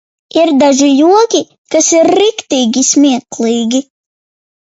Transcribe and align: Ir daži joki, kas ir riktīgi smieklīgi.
Ir 0.43 0.51
daži 0.61 0.87
joki, 0.99 1.41
kas 1.75 1.89
ir 1.97 2.09
riktīgi 2.21 2.83
smieklīgi. 2.89 3.83